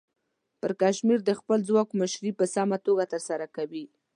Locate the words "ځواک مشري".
1.69-2.31